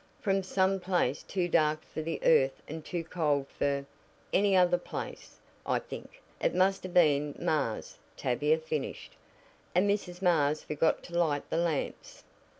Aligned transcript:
"From 0.19 0.41
some 0.41 0.79
place 0.79 1.21
too 1.21 1.47
dark 1.47 1.83
for 1.83 2.01
the 2.01 2.19
earth 2.23 2.63
and 2.67 2.83
too 2.83 3.03
cold 3.03 3.45
for 3.49 3.85
any 4.33 4.55
other 4.57 4.79
place. 4.79 5.37
I 5.63 5.77
think, 5.77 6.23
it 6.41 6.55
must 6.55 6.81
have 6.81 6.93
been 6.95 7.35
Mars," 7.37 7.99
Tavia 8.17 8.57
finished, 8.57 9.13
"and 9.75 9.87
Mrs. 9.87 10.19
Mars 10.19 10.63
forgot 10.63 11.03
to 11.03 11.19
light 11.19 11.47
the 11.51 11.57
lamps." 11.57 12.23